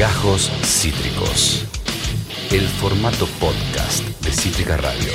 Gajos 0.00 0.50
Cítricos. 0.64 1.66
El 2.50 2.66
formato 2.66 3.26
podcast 3.38 4.02
de 4.24 4.32
Cítrica 4.32 4.78
Radio. 4.78 5.12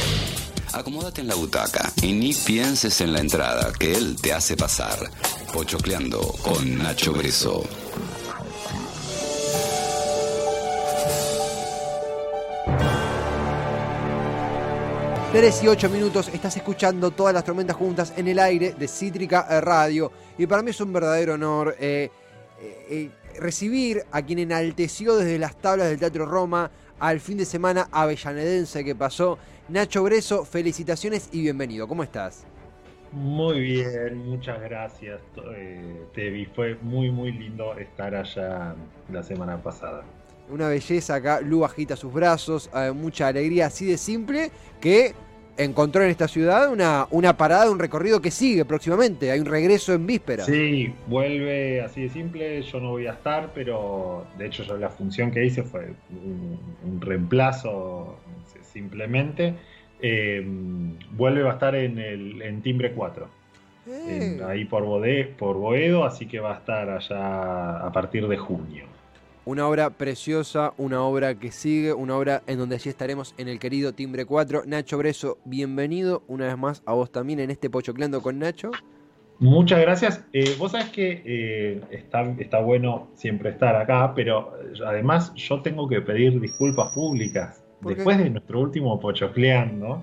Acomódate 0.73 1.21
en 1.21 1.27
la 1.27 1.33
butaca 1.33 1.91
y 2.03 2.13
ni 2.13 2.35
pienses 2.35 3.01
en 3.01 3.11
la 3.11 3.19
entrada 3.19 3.73
que 3.79 3.93
él 3.93 4.15
te 4.21 4.31
hace 4.31 4.55
pasar. 4.55 5.09
Pochocleando 5.51 6.19
con 6.43 6.77
Nacho 6.77 7.13
Breso. 7.13 7.63
Tres 15.31 15.63
y 15.63 15.67
ocho 15.67 15.89
minutos, 15.89 16.27
estás 16.31 16.57
escuchando 16.57 17.09
todas 17.09 17.33
las 17.33 17.43
tormentas 17.43 17.75
juntas 17.75 18.13
en 18.15 18.27
el 18.27 18.37
aire 18.37 18.75
de 18.77 18.87
Cítrica 18.87 19.47
Radio. 19.61 20.11
Y 20.37 20.45
para 20.45 20.61
mí 20.61 20.69
es 20.69 20.79
un 20.79 20.93
verdadero 20.93 21.33
honor 21.33 21.75
eh, 21.79 22.11
eh, 22.61 22.85
eh, 22.91 23.09
recibir 23.39 24.03
a 24.11 24.21
quien 24.21 24.39
enalteció 24.39 25.15
desde 25.15 25.37
las 25.39 25.55
tablas 25.57 25.89
del 25.89 25.99
Teatro 25.99 26.25
Roma 26.25 26.71
al 26.99 27.19
fin 27.19 27.37
de 27.37 27.45
semana 27.45 27.87
avellanedense 27.91 28.83
que 28.83 28.95
pasó. 28.95 29.37
Nacho 29.67 30.03
Breso, 30.03 30.45
felicitaciones 30.45 31.29
y 31.31 31.41
bienvenido. 31.41 31.87
¿Cómo 31.87 32.03
estás? 32.03 32.45
Muy 33.11 33.61
bien, 33.61 34.27
muchas 34.27 34.61
gracias, 34.61 35.21
eh, 35.55 36.05
Tevi. 36.13 36.45
Fue 36.47 36.75
muy, 36.81 37.11
muy 37.11 37.31
lindo 37.31 37.77
estar 37.77 38.13
allá 38.13 38.75
la 39.11 39.23
semana 39.23 39.61
pasada. 39.61 40.03
Una 40.49 40.67
belleza 40.67 41.15
acá, 41.15 41.41
Lu 41.41 41.65
agita 41.65 41.95
sus 41.95 42.13
brazos, 42.13 42.69
eh, 42.75 42.91
mucha 42.91 43.27
alegría 43.27 43.67
así 43.67 43.85
de 43.85 43.97
simple 43.97 44.51
que 44.79 45.15
encontró 45.57 46.03
en 46.03 46.09
esta 46.09 46.27
ciudad 46.27 46.71
una, 46.71 47.07
una 47.11 47.37
parada, 47.37 47.69
un 47.71 47.79
recorrido 47.79 48.21
que 48.21 48.31
sigue 48.31 48.65
próximamente. 48.65 49.31
Hay 49.31 49.39
un 49.39 49.45
regreso 49.45 49.93
en 49.93 50.05
víspera. 50.05 50.45
Sí, 50.45 50.93
vuelve 51.07 51.81
así 51.81 52.03
de 52.03 52.09
simple. 52.09 52.61
Yo 52.61 52.79
no 52.79 52.91
voy 52.91 53.07
a 53.07 53.13
estar, 53.13 53.51
pero 53.53 54.25
de 54.37 54.47
hecho 54.47 54.63
yo 54.63 54.77
la 54.77 54.89
función 54.89 55.31
que 55.31 55.45
hice 55.45 55.63
fue 55.63 55.93
un, 56.11 56.59
un 56.83 57.01
reemplazo 57.01 58.19
simplemente. 58.75 59.55
Eh, 60.01 60.43
vuelve 61.11 61.47
a 61.47 61.53
estar 61.53 61.75
en, 61.75 61.97
el, 61.97 62.41
en 62.41 62.61
Timbre 62.61 62.91
4. 62.93 63.27
En, 63.87 64.43
ahí 64.43 64.65
por, 64.65 64.83
Bode, 64.83 65.25
por 65.37 65.57
Boedo, 65.57 66.05
así 66.05 66.25
que 66.25 66.39
va 66.39 66.55
a 66.55 66.57
estar 66.57 66.89
allá 66.89 67.85
a 67.85 67.91
partir 67.91 68.27
de 68.27 68.37
junio. 68.37 68.85
Una 69.45 69.67
obra 69.67 69.91
preciosa, 69.91 70.73
una 70.77 71.03
obra 71.03 71.35
que 71.35 71.51
sigue, 71.51 71.93
una 71.93 72.17
obra 72.17 72.41
en 72.47 72.57
donde 72.57 72.77
allí 72.77 72.89
estaremos 72.89 73.35
en 73.37 73.47
el 73.47 73.59
querido 73.59 73.93
Timbre 73.93 74.25
4. 74.25 74.63
Nacho 74.65 74.97
Breso, 74.97 75.37
bienvenido 75.45 76.23
una 76.27 76.47
vez 76.47 76.57
más 76.57 76.81
a 76.87 76.93
vos 76.93 77.11
también 77.11 77.39
en 77.39 77.51
este 77.51 77.69
Pochocleando 77.69 78.23
con 78.23 78.39
Nacho. 78.39 78.71
Muchas 79.37 79.79
gracias. 79.81 80.25
Eh, 80.33 80.55
vos 80.57 80.71
sabés 80.71 80.89
que 80.89 81.21
eh, 81.23 81.81
está, 81.91 82.23
está 82.39 82.59
bueno 82.59 83.09
siempre 83.13 83.51
estar 83.51 83.75
acá, 83.75 84.13
pero 84.15 84.51
además 84.83 85.31
yo 85.35 85.61
tengo 85.61 85.87
que 85.87 86.01
pedir 86.01 86.41
disculpas 86.41 86.91
públicas 86.95 87.63
después 87.81 88.17
de 88.17 88.31
nuestro 88.31 88.61
último 88.61 88.99
Pochocleando, 88.99 90.01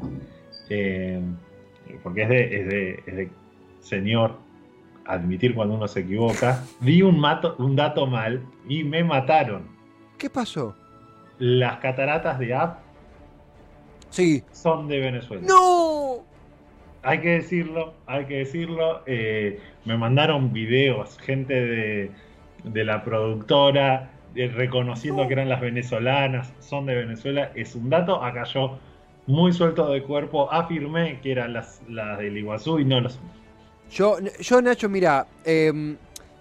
eh, 0.69 1.21
porque 2.05 2.23
es 2.23 2.29
de, 2.29 2.61
es, 2.61 2.69
de, 2.69 2.91
es 3.07 3.17
de 3.17 3.31
señor 3.81 4.37
admitir 5.07 5.55
cuando 5.55 5.75
uno 5.75 5.89
se 5.89 6.01
equivoca, 6.01 6.63
vi 6.81 7.03
un, 7.03 7.19
mato, 7.19 7.57
un 7.59 7.77
dato 7.77 8.07
mal 8.07 8.45
y 8.69 8.85
me 8.85 9.03
mataron. 9.05 9.65
¿Qué 10.19 10.31
pasó? 10.31 10.75
Las 11.39 11.79
cataratas 11.79 12.39
de 12.39 12.55
App 12.55 12.79
sí. 14.11 14.45
son 14.53 14.89
de 14.89 15.01
Venezuela. 15.01 15.43
¡No! 15.47 16.25
Hay 17.03 17.21
que 17.21 17.31
decirlo, 17.31 17.95
hay 18.07 18.27
que 18.27 18.39
decirlo. 18.39 19.03
Eh, 19.07 19.61
me 19.85 19.97
mandaron 19.97 20.53
videos, 20.53 21.19
gente 21.19 21.55
de, 21.55 22.11
de 22.63 22.85
la 22.85 23.03
productora, 23.03 24.11
de, 24.35 24.49
reconociendo 24.49 25.23
no. 25.23 25.29
que 25.29 25.35
eran 25.35 25.49
las 25.49 25.61
venezolanas, 25.61 26.53
son 26.61 26.87
de 26.87 26.95
Venezuela. 26.95 27.51
Es 27.55 27.75
un 27.75 27.91
dato, 27.91 28.23
acá 28.23 28.45
yo, 28.45 28.79
muy 29.27 29.53
suelto 29.53 29.91
de 29.91 30.03
cuerpo, 30.03 30.53
afirmé 30.53 31.21
que 31.21 31.33
eran 31.33 31.53
las, 31.53 31.83
las 31.89 32.19
del 32.19 32.39
Iguazú 32.39 32.79
y 32.79 32.85
no 32.85 33.01
lo 33.01 33.11
son. 33.11 33.42
Yo, 33.93 34.17
yo 34.41 34.63
Nacho, 34.63 34.89
mira, 34.89 35.27
eh, 35.45 35.97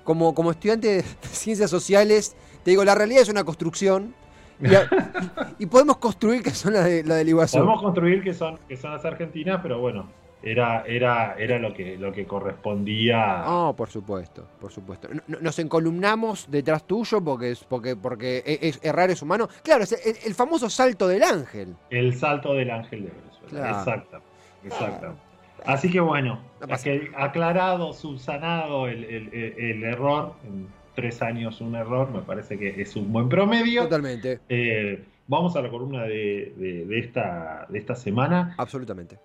como, 0.06 0.34
como 0.34 0.52
estudiante 0.52 0.88
de 0.88 1.04
ciencias 1.22 1.70
sociales, 1.70 2.36
te 2.64 2.72
digo, 2.72 2.86
la 2.86 2.96
realidad 2.96 3.24
es 3.24 3.30
una 3.30 3.44
construcción. 3.44 4.16
Y, 4.62 4.74
a, 4.74 4.88
y 5.60 5.66
podemos 5.66 5.98
construir 5.98 6.44
que 6.44 6.52
son 6.52 6.74
las 6.74 6.86
de, 6.86 7.04
la 7.04 7.16
del 7.16 7.30
Iguazú. 7.30 7.58
Podemos 7.58 7.82
construir 7.82 8.24
que 8.24 8.34
son, 8.34 8.58
que 8.70 8.78
son 8.78 8.94
las 8.94 9.04
argentinas, 9.04 9.60
pero 9.62 9.80
bueno, 9.80 10.08
era, 10.42 10.84
era, 10.86 11.36
era 11.38 11.60
lo, 11.60 11.74
que, 11.74 11.98
lo 11.98 12.14
que 12.14 12.26
correspondía. 12.26 13.44
Oh, 13.46 13.76
por 13.76 13.90
supuesto, 13.90 14.48
por 14.60 14.72
supuesto. 14.72 15.10
Nos 15.28 15.60
encolumnamos 15.60 16.50
detrás 16.50 16.88
tuyo 16.88 17.22
porque, 17.22 17.56
porque, 17.68 17.96
porque 17.98 18.44
es, 18.62 18.80
errar 18.82 19.10
es 19.10 19.22
humano. 19.22 19.50
Claro, 19.62 19.84
es 19.84 19.92
el, 19.92 20.16
el, 20.26 20.36
famoso 20.36 20.70
salto 20.70 21.08
del 21.08 21.24
ángel. 21.24 21.76
El 21.90 22.16
salto 22.18 22.54
del 22.54 22.72
ángel 22.72 23.06
de 23.06 23.10
Venezuela. 23.10 23.50
Claro. 23.50 23.80
Exacto, 23.80 24.22
exacto. 24.64 25.31
Así 25.66 25.92
que 25.92 26.00
bueno, 26.00 26.40
no 26.60 26.78
que 26.84 27.12
aclarado, 27.16 27.94
subsanado 27.94 28.88
el, 28.88 29.04
el, 29.04 29.34
el, 29.34 29.84
error, 29.84 30.36
en 30.46 30.68
tres 30.96 31.22
años 31.22 31.62
un 31.62 31.76
error, 31.76 32.12
me 32.12 32.22
parece 32.22 32.58
que 32.58 32.82
es 32.82 32.96
un 32.96 33.12
buen 33.12 33.30
promedio. 33.30 33.84
Totalmente. 33.84 34.40
Eh, 34.50 35.04
vamos 35.28 35.56
a 35.56 35.62
la 35.62 35.70
columna 35.70 36.04
de, 36.04 36.54
de, 36.58 36.86
de, 36.86 37.00
esta, 37.00 37.66
de 37.70 37.80
esta 37.80 37.96
semana. 37.96 38.56
Absolutamente. 38.58 39.20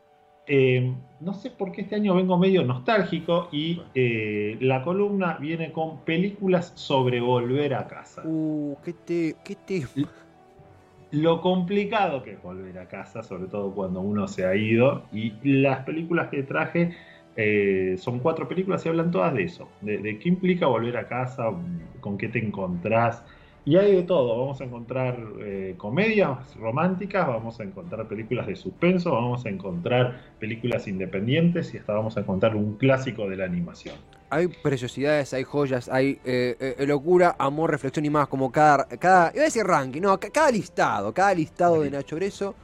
Eh, 0.49 0.95
no 1.21 1.35
sé 1.35 1.51
por 1.51 1.73
qué 1.73 1.83
este 1.83 1.97
año 1.97 2.15
vengo 2.15 2.39
medio 2.39 2.63
nostálgico 2.63 3.49
y 3.51 3.83
eh, 3.95 4.57
la 4.61 4.83
columna 4.85 5.39
viene 5.41 5.73
con 5.73 6.05
películas 6.05 6.73
sobre 6.77 7.21
volver 7.21 7.75
a 7.75 7.89
casa. 7.89 8.23
Uh, 8.25 8.77
qué 8.85 8.93
te, 8.93 9.37
qué 9.45 9.57
te 9.57 9.87
lo 11.16 11.41
complicado 11.41 12.22
que 12.22 12.32
es 12.32 12.43
volver 12.43 12.78
a 12.78 12.88
casa, 12.88 13.22
sobre 13.22 13.47
todo 13.47 13.75
cuando 13.75 14.00
uno 14.00 14.28
se 14.28 14.44
ha 14.44 14.54
ido. 14.54 15.04
Y 15.12 15.32
las 15.60 15.84
películas 15.84 16.28
que 16.28 16.43
traje 16.43 16.94
eh, 17.37 17.97
son 17.99 18.21
cuatro 18.21 18.49
películas 18.49 18.84
y 18.84 18.88
hablan 18.88 19.10
todas 19.10 19.34
de 19.34 19.44
eso, 19.44 19.69
de, 19.81 20.19
qué 20.19 20.28
implica 20.28 20.66
volver 20.66 20.97
a 20.97 21.09
casa, 21.09 21.50
con 22.00 22.19
qué 22.19 22.28
te 22.28 22.38
encontrás. 22.38 23.22
Y 23.65 23.76
hay 23.76 23.97
de 23.97 24.03
todo, 24.05 24.38
vamos 24.38 24.60
a 24.60 24.65
encontrar 24.65 25.19
eh, 25.41 25.75
comedias 25.76 26.55
románticas, 26.56 27.26
vamos 27.26 27.59
a 27.59 27.65
encontrar 27.65 28.06
películas 28.06 28.47
de 28.47 28.55
suspenso, 28.55 29.12
vamos 29.12 29.44
a 29.44 29.49
encontrar 29.49 30.21
películas 30.38 30.87
independientes 30.87 31.75
y 31.75 31.78
hasta 31.78 31.94
vamos 31.94 32.16
a 32.16 32.21
encontrar 32.21 32.55
un 32.55 32.76
clásico 32.76 33.28
de 33.28 33.37
la 33.37 33.44
animación. 33.44 33.97
Hay 34.28 34.48
preciosidades, 34.48 35.32
hay 35.34 35.44
joyas, 35.44 35.88
hay 35.88 36.19
eh, 36.25 36.75
eh, 36.78 36.87
locura, 36.87 37.37
amor, 37.38 37.70
reflexión 37.70 38.04
y 38.04 38.10
más, 38.10 38.26
como 38.26 38.50
cada, 38.50 38.84
cada, 38.98 39.31
iba 39.32 39.42
a 39.42 39.44
decir 39.44 39.64
ranking, 39.64 40.00
no, 40.00 40.19
cada 40.19 40.50
listado, 40.50 41.14
cada 41.14 41.32
listado 41.32 41.82
de 41.82 41.91
Nacho 41.91 42.16
Breso. 42.16 42.54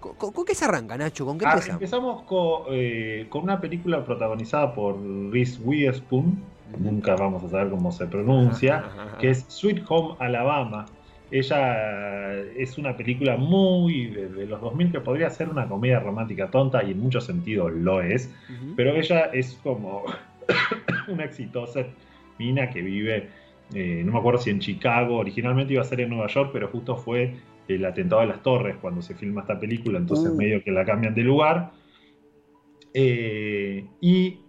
¿Con, 0.00 0.14
con, 0.14 0.32
con 0.32 0.44
qué 0.44 0.54
se 0.54 0.64
arranca, 0.64 0.96
Nacho? 0.96 1.26
¿Con 1.26 1.38
qué 1.38 1.44
ah, 1.46 1.52
empezamos? 1.52 1.82
Empezamos 1.82 2.22
con, 2.22 2.62
eh, 2.70 3.26
con, 3.28 3.42
una 3.42 3.60
película 3.60 4.04
protagonizada 4.04 4.74
por 4.74 4.96
Reese 5.30 5.60
Witherspoon, 5.62 6.42
nunca 6.78 7.14
vamos 7.14 7.44
a 7.44 7.48
saber 7.50 7.70
cómo 7.70 7.92
se 7.92 8.06
pronuncia, 8.06 8.78
ajá, 8.78 9.02
ajá. 9.04 9.18
que 9.18 9.30
es 9.30 9.44
Sweet 9.48 9.84
Home 9.88 10.16
Alabama. 10.18 10.86
Ella 11.30 12.40
es 12.56 12.76
una 12.76 12.96
película 12.96 13.36
muy 13.36 14.06
de, 14.06 14.28
de, 14.28 14.46
los 14.46 14.60
2000 14.60 14.92
que 14.92 15.00
podría 15.00 15.30
ser 15.30 15.48
una 15.48 15.66
comedia 15.66 16.00
romántica 16.00 16.50
tonta 16.50 16.82
y 16.82 16.90
en 16.90 17.00
muchos 17.00 17.24
sentidos 17.24 17.72
lo 17.72 18.02
es, 18.02 18.26
uh 18.26 18.52
-huh. 18.52 18.74
pero 18.76 18.94
ella 18.96 19.30
es 19.32 19.58
como 19.62 20.04
una 21.08 21.24
exitosa 21.24 21.86
mina 22.38 22.70
que 22.70 22.82
vive, 22.82 23.28
eh, 23.74 24.02
no 24.04 24.12
me 24.12 24.18
acuerdo 24.18 24.40
si 24.40 24.50
en 24.50 24.60
Chicago, 24.60 25.16
originalmente 25.16 25.74
iba 25.74 25.82
a 25.82 25.84
ser 25.84 26.00
en 26.00 26.10
Nueva 26.10 26.26
York, 26.28 26.50
pero 26.52 26.68
justo 26.68 26.96
fue 26.96 27.34
el 27.68 27.84
atentado 27.84 28.22
de 28.22 28.28
las 28.28 28.42
torres 28.42 28.76
cuando 28.80 29.02
se 29.02 29.14
filma 29.14 29.42
esta 29.42 29.58
película, 29.58 29.98
entonces 29.98 30.30
uh. 30.30 30.36
medio 30.36 30.62
que 30.62 30.70
la 30.70 30.84
cambian 30.84 31.14
de 31.14 31.22
lugar. 31.22 31.72
Eh, 32.94 33.86
y 34.00 34.40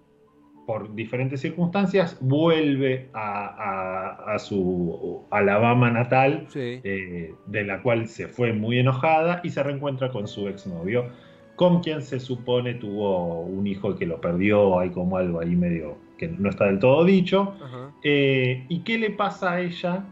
por 0.65 0.95
diferentes 0.95 1.41
circunstancias 1.41 2.17
vuelve 2.21 3.09
a, 3.13 3.45
a, 3.45 4.33
a 4.33 4.39
su 4.39 5.25
Alabama 5.29 5.91
natal, 5.91 6.45
sí. 6.49 6.81
eh, 6.83 7.33
de 7.45 7.63
la 7.63 7.81
cual 7.81 8.07
se 8.07 8.27
fue 8.27 8.53
muy 8.53 8.79
enojada 8.79 9.41
y 9.43 9.49
se 9.49 9.61
reencuentra 9.61 10.09
con 10.09 10.27
su 10.27 10.47
exnovio 10.47 11.09
con 11.55 11.81
quien 11.81 12.01
se 12.01 12.19
supone 12.19 12.73
tuvo 12.75 13.41
un 13.41 13.67
hijo 13.67 13.95
que 13.95 14.05
lo 14.05 14.19
perdió, 14.19 14.79
hay 14.79 14.89
como 14.89 15.17
algo 15.17 15.39
ahí 15.39 15.55
medio 15.55 15.97
que 16.17 16.27
no 16.27 16.49
está 16.49 16.65
del 16.65 16.79
todo 16.79 17.03
dicho. 17.03 17.55
Eh, 18.03 18.65
¿Y 18.69 18.79
qué 18.79 18.97
le 18.97 19.09
pasa 19.09 19.53
a 19.53 19.61
ella 19.61 20.03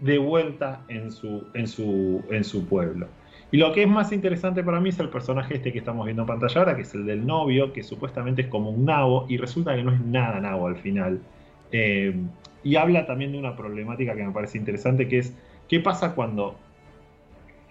de 0.00 0.18
vuelta 0.18 0.84
en 0.88 1.10
su, 1.10 1.44
en, 1.54 1.66
su, 1.66 2.22
en 2.30 2.44
su 2.44 2.66
pueblo? 2.66 3.08
Y 3.52 3.58
lo 3.58 3.72
que 3.72 3.82
es 3.82 3.88
más 3.88 4.12
interesante 4.12 4.62
para 4.64 4.80
mí 4.80 4.88
es 4.88 4.98
el 4.98 5.08
personaje 5.08 5.54
este 5.54 5.72
que 5.72 5.78
estamos 5.78 6.04
viendo 6.04 6.22
en 6.22 6.26
pantalla 6.26 6.60
ahora, 6.60 6.76
que 6.76 6.82
es 6.82 6.94
el 6.94 7.06
del 7.06 7.24
novio, 7.24 7.72
que 7.72 7.82
supuestamente 7.82 8.42
es 8.42 8.48
como 8.48 8.70
un 8.70 8.84
nabo, 8.84 9.26
y 9.28 9.36
resulta 9.36 9.74
que 9.76 9.82
no 9.82 9.92
es 9.92 10.00
nada 10.00 10.40
nabo 10.40 10.66
al 10.66 10.76
final. 10.76 11.20
Eh, 11.70 12.14
y 12.64 12.76
habla 12.76 13.06
también 13.06 13.32
de 13.32 13.38
una 13.38 13.56
problemática 13.56 14.16
que 14.16 14.24
me 14.24 14.32
parece 14.32 14.58
interesante, 14.58 15.06
que 15.06 15.18
es 15.18 15.36
qué 15.68 15.78
pasa 15.78 16.14
cuando 16.14 16.56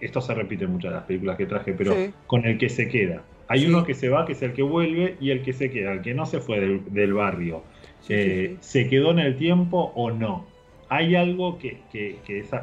esto 0.00 0.20
se 0.20 0.34
repite 0.34 0.64
en 0.64 0.72
muchas 0.72 0.92
de 0.92 0.96
las 0.96 1.04
películas 1.04 1.36
que 1.36 1.46
traje, 1.46 1.72
pero 1.74 1.92
sí. 1.92 2.10
con 2.26 2.44
el 2.46 2.56
que 2.58 2.68
se 2.68 2.88
queda. 2.88 3.22
Hay 3.48 3.60
sí. 3.60 3.66
uno 3.66 3.84
que 3.84 3.94
se 3.94 4.08
va, 4.08 4.24
que 4.24 4.32
es 4.32 4.42
el 4.42 4.54
que 4.54 4.62
vuelve, 4.62 5.16
y 5.20 5.30
el 5.30 5.42
que 5.42 5.52
se 5.52 5.70
queda, 5.70 5.92
el 5.92 6.00
que 6.00 6.14
no 6.14 6.24
se 6.24 6.40
fue 6.40 6.60
del, 6.60 6.92
del 6.92 7.12
barrio. 7.12 7.62
Sí, 8.06 8.14
eh, 8.14 8.56
¿Se 8.60 8.88
quedó 8.88 9.10
en 9.10 9.18
el 9.18 9.36
tiempo 9.36 9.92
o 9.94 10.10
no? 10.10 10.46
hay 10.88 11.16
algo 11.16 11.58
que, 11.58 11.80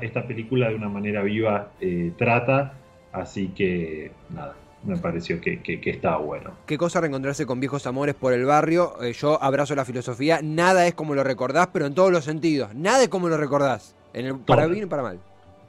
esta 0.02 0.28
película 0.28 0.70
de 0.70 0.76
una 0.76 0.90
manera 0.90 1.24
viva 1.24 1.72
eh, 1.82 2.12
trata, 2.18 2.74
así 3.12 3.50
que 3.50 4.12
nada, 4.30 4.56
me 4.84 4.98
pareció 4.98 5.42
que, 5.42 5.82
estaba 5.86 6.18
bueno. 6.18 6.52
Qué 6.66 6.78
cosa 6.78 7.02
reencontrarse 7.02 7.46
con 7.46 7.60
viejos 7.60 7.86
amores 7.88 8.16
por 8.16 8.34
el 8.34 8.46
barrio. 8.46 9.02
Eh, 9.02 9.14
yo 9.14 9.42
abrazo 9.42 9.76
la 9.76 9.86
filosofía. 9.86 10.40
Nada 10.42 10.88
es 10.88 10.94
como 10.94 11.16
lo 11.16 11.24
recordás, 11.24 11.68
pero 11.72 11.86
en 11.86 11.94
todos 11.94 12.12
los 12.12 12.24
sentidos. 12.24 12.74
Nada 12.76 13.04
es 13.04 13.10
como 13.10 13.30
lo 13.30 13.38
recordás. 13.38 13.96
En 14.14 14.26
el, 14.26 14.36
para 14.38 14.68
bien 14.68 14.84
y 14.84 14.88
para 14.88 15.04
mal. 15.04 15.20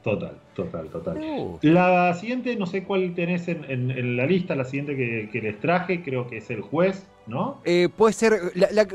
Total, 0.05 0.37
total, 0.55 0.89
total. 0.91 1.19
La 1.63 2.13
siguiente, 2.13 2.55
no 2.57 2.67
sé 2.67 2.85
cuál 2.85 3.15
tenés 3.15 3.49
en, 3.49 4.17
la 4.19 4.27
lista, 4.27 4.55
la 4.55 4.67
siguiente 4.67 4.95
que, 5.33 5.41
les 5.41 5.59
traje, 5.61 6.03
creo 6.03 6.27
que 6.27 6.37
es 6.37 6.51
el 6.51 6.61
juez, 6.61 7.09
¿no? 7.27 7.63
Eh, 7.65 7.89
puede 7.89 8.13
ser, 8.13 8.35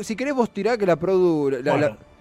si 0.01 0.15
querés 0.15 0.35
vos 0.35 0.51
tirá 0.51 0.77
que 0.77 0.85
la 0.85 0.97
produ... 0.97 1.49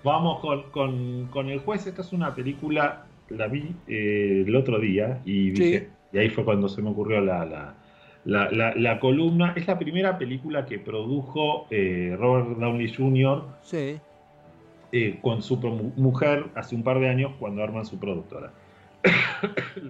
vamos 0.02 0.40
con, 0.70 1.50
el 1.50 1.58
juez, 1.58 1.86
esta 1.86 2.00
es 2.00 2.14
una 2.14 2.34
película, 2.34 3.04
la 3.28 3.46
vi 3.46 3.74
eh, 3.88 4.44
el 4.46 4.56
otro 4.56 4.80
día 4.80 5.20
y, 5.26 5.62
y 5.62 6.18
ahí 6.18 6.30
fue 6.30 6.46
cuando 6.46 6.66
se 6.66 6.80
me 6.80 6.88
ocurrió 6.88 7.20
la, 7.20 7.74
la, 8.24 9.00
columna. 9.00 9.52
Es 9.54 9.66
la 9.66 9.78
primera 9.78 10.16
película 10.16 10.64
que 10.64 10.78
produjo 10.78 11.66
eh, 11.70 12.16
Robert 12.18 12.58
Downey 12.58 12.90
Jr. 12.90 13.44
Sí. 13.60 14.00
con 15.20 15.42
su 15.42 15.58
mujer 15.96 16.46
hace 16.54 16.74
un 16.74 16.82
par 16.82 17.00
de 17.00 17.10
años 17.10 17.32
cuando 17.38 17.62
arman 17.62 17.84
su 17.84 17.98
productora. 17.98 18.50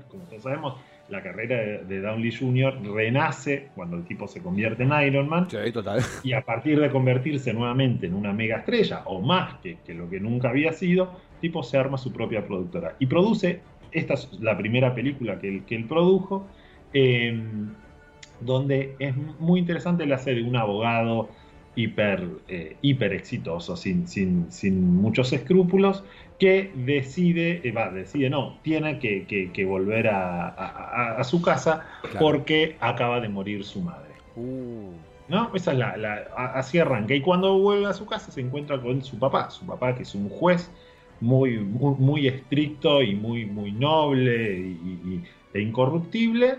Como 0.09 0.25
todos 0.25 0.43
sabemos, 0.43 0.75
la 1.09 1.23
carrera 1.23 1.57
de, 1.85 2.01
Downey 2.01 2.33
Jr. 2.33 2.81
renace 2.95 3.69
cuando 3.75 3.97
el 3.97 4.05
tipo 4.05 4.29
se 4.29 4.43
convierte 4.43 4.83
en 4.83 4.93
Iron 5.07 5.29
Man. 5.29 5.49
Y 6.23 6.33
a 6.33 6.43
partir 6.43 6.79
de 6.81 6.91
convertirse 6.91 7.53
nuevamente 7.53 8.07
en 8.07 8.15
una 8.15 8.33
mega 8.33 8.59
estrella, 8.59 9.03
o 9.07 9.21
más 9.21 9.55
que, 9.61 9.79
lo 9.95 10.09
que 10.09 10.21
nunca 10.21 10.51
había 10.51 10.73
sido, 10.73 11.05
el 11.35 11.41
tipo 11.41 11.63
se 11.63 11.79
arma 11.79 11.97
su 11.99 12.13
propia 12.13 12.47
productora. 12.47 12.95
Y 12.99 13.07
produce, 13.07 13.61
esta 13.91 14.15
es 14.15 14.29
la 14.41 14.57
primera 14.57 14.95
película 14.95 15.39
que 15.39 15.49
él, 15.49 15.65
que 15.65 15.77
él 15.77 15.85
produjo, 15.85 16.47
em, 16.93 17.71
donde 18.41 18.95
es 18.99 19.15
muy 19.17 19.61
interesante 19.61 20.05
el 20.05 20.13
hacer 20.13 20.37
de 20.37 20.43
un 20.43 20.57
abogado 20.57 21.29
hiper, 21.79 22.27
eh, 22.49 22.77
hiper 22.83 23.13
exitoso, 23.13 23.77
sin, 23.77 24.09
sin, 24.09 24.51
sin 24.51 24.97
muchos 24.97 25.33
escrúpulos, 25.33 26.03
que 26.41 26.73
decide, 26.75 27.61
eh, 27.63 27.71
va, 27.71 27.91
decide 27.91 28.31
no, 28.31 28.59
tiene 28.63 28.99
que, 28.99 29.65
volver 29.65 30.09
a, 30.09 31.23
su 31.23 31.41
casa 31.41 31.87
porque 32.19 32.77
acaba 32.81 33.21
de 33.21 33.29
morir 33.29 33.65
su 33.65 33.81
madre. 33.81 34.11
Uh. 34.35 34.91
¿No? 35.29 35.51
Esa 35.55 35.73
es 35.73 35.79
la, 35.79 36.27
así 36.55 36.79
arranca. 36.79 37.15
Y 37.15 37.21
cuando 37.21 37.59
vuelve 37.59 37.87
a 37.87 37.93
su 37.93 38.07
casa 38.07 38.33
se 38.33 38.41
encuentra 38.41 38.81
con 38.81 39.05
su 39.05 39.19
papá, 39.19 39.51
su 39.51 39.65
papá 39.67 39.95
que 39.95 40.03
es 40.03 40.15
un 40.15 40.31
juez 40.31 40.71
muy, 41.21 41.59
muy, 41.59 42.27
estricto 42.29 43.03
y 43.03 43.15
muy, 43.15 43.45
muy 43.45 43.71
noble 43.71 44.75
e 45.53 45.61
incorruptible. 45.61 46.59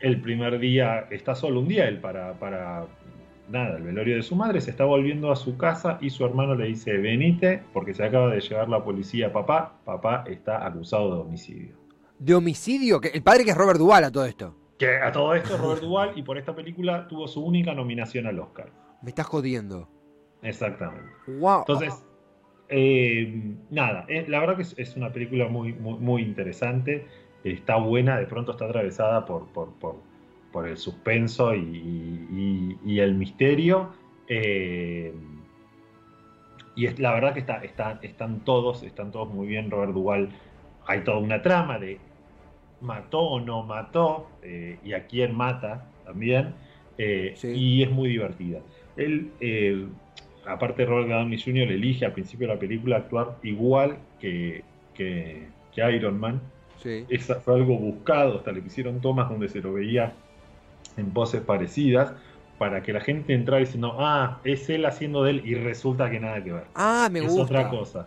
El 0.00 0.20
primer 0.20 0.58
día 0.58 1.06
está 1.10 1.34
solo 1.34 1.60
un 1.60 1.68
día 1.68 1.86
él 1.86 2.00
para, 2.00 2.34
para 2.38 2.86
nada, 3.48 3.76
el 3.76 3.82
velorio 3.82 4.16
de 4.16 4.22
su 4.22 4.34
madre, 4.34 4.60
se 4.60 4.70
está 4.70 4.84
volviendo 4.84 5.30
a 5.30 5.36
su 5.36 5.56
casa 5.56 5.98
y 6.00 6.10
su 6.10 6.24
hermano 6.24 6.54
le 6.54 6.66
dice, 6.66 6.96
venite 6.98 7.62
porque 7.72 7.92
se 7.94 8.04
acaba 8.04 8.28
de 8.28 8.40
llevar 8.40 8.68
la 8.68 8.82
policía 8.82 9.28
a 9.28 9.32
papá, 9.32 9.78
papá 9.84 10.24
está 10.26 10.66
acusado 10.66 11.14
de 11.14 11.20
homicidio. 11.20 11.76
¿De 12.18 12.34
homicidio? 12.34 13.00
El 13.02 13.22
padre 13.22 13.44
que 13.44 13.50
es 13.50 13.56
Robert 13.56 13.78
Duvall 13.78 14.04
a 14.04 14.10
todo 14.10 14.24
esto. 14.24 14.54
Que 14.78 14.96
a 14.96 15.12
todo 15.12 15.34
esto 15.34 15.54
es 15.54 15.60
Robert 15.60 15.82
Duvall 15.82 16.12
y 16.16 16.22
por 16.22 16.38
esta 16.38 16.54
película 16.54 17.06
tuvo 17.08 17.28
su 17.28 17.44
única 17.44 17.74
nominación 17.74 18.26
al 18.26 18.38
Oscar. 18.38 18.70
Me 19.02 19.10
estás 19.10 19.26
jodiendo. 19.26 19.88
Exactamente. 20.42 21.10
Wow. 21.26 21.60
Entonces, 21.60 22.04
eh, 22.68 23.56
nada, 23.70 24.06
la 24.28 24.40
verdad 24.40 24.56
que 24.56 24.62
es, 24.62 24.96
una 24.96 25.12
película 25.12 25.48
muy, 25.48 25.72
muy, 25.72 26.22
interesante. 26.22 27.06
Está 27.44 27.76
buena, 27.76 28.18
de 28.18 28.26
pronto 28.26 28.52
está 28.52 28.66
atravesada 28.66 29.24
por, 29.24 29.46
por 29.46 29.96
por 30.52 30.68
el 30.68 30.76
suspenso 30.76 31.54
y, 31.54 32.98
el 32.98 33.14
misterio. 33.14 33.90
Eh, 34.28 35.12
y 36.76 36.86
es, 36.86 36.98
la 36.98 37.12
verdad 37.12 37.34
que 37.34 37.40
está, 37.40 37.62
están 38.02 38.40
todos, 38.40 38.82
están 38.82 39.10
todos 39.10 39.32
muy 39.32 39.46
bien. 39.46 39.70
Robert 39.70 39.92
Duval, 39.92 40.30
hay 40.86 41.00
toda 41.02 41.18
una 41.18 41.42
trama 41.42 41.78
de 41.78 41.98
mató 42.80 43.20
o 43.20 43.40
no 43.40 43.62
mató, 43.62 44.28
eh, 44.42 44.78
y 44.82 44.94
a 44.94 45.06
quién 45.06 45.34
mata 45.34 45.86
también, 46.04 46.54
eh, 46.96 47.34
y 47.42 47.82
es 47.82 47.90
muy 47.90 48.08
divertida. 48.08 48.60
Él, 48.96 49.30
aparte 50.46 50.82
de 50.82 50.88
Robert 50.88 51.08
Downey 51.08 51.40
Jr., 51.40 51.70
elige 51.70 52.06
al 52.06 52.12
principio 52.12 52.48
de 52.48 52.54
la 52.54 52.60
película 52.60 52.96
actuar 52.96 53.36
igual 53.42 53.98
que, 54.18 54.64
que, 54.94 55.48
Iron 55.76 56.18
Man. 56.18 56.42
Sí. 56.82 57.06
fue 57.44 57.54
algo 57.54 57.76
buscado, 57.76 58.38
hasta 58.38 58.52
le 58.52 58.60
hicieron 58.60 59.00
tomas 59.00 59.28
donde 59.28 59.48
se 59.48 59.60
lo 59.60 59.74
veía 59.74 60.14
en 60.96 61.12
voces 61.12 61.42
parecidas 61.42 62.14
para 62.58 62.82
que 62.82 62.92
la 62.92 63.00
gente 63.00 63.32
entrara 63.32 63.60
diciendo, 63.60 63.96
ah, 63.98 64.38
es 64.44 64.68
él 64.68 64.84
haciendo 64.84 65.24
de 65.24 65.30
él 65.30 65.42
y 65.44 65.54
resulta 65.54 66.10
que 66.10 66.20
nada 66.20 66.42
que 66.42 66.52
ver. 66.52 66.64
Ah, 66.74 67.08
me 67.10 67.20
es 67.20 67.32
otra 67.32 67.70
cosa. 67.70 68.06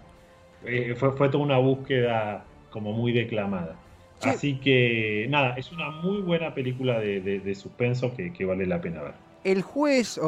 Eh, 0.65 0.93
fue, 0.95 1.11
fue 1.13 1.29
toda 1.29 1.43
una 1.43 1.57
búsqueda 1.57 2.45
como 2.69 2.93
muy 2.93 3.13
declamada. 3.13 3.75
Así 4.21 4.55
que 4.55 5.25
nada, 5.29 5.55
es 5.57 5.71
una 5.71 5.89
muy 5.89 6.21
buena 6.21 6.53
película 6.53 6.99
de, 6.99 7.55
suspenso 7.55 8.13
que, 8.15 8.45
vale 8.45 8.65
la 8.65 8.79
pena 8.79 9.01
ver. 9.01 9.13
El 9.43 9.61
juez 9.61 10.19